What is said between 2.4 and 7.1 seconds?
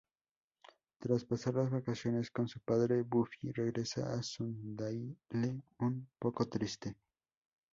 su padre, Buffy regresa a Sunnydale un poco triste.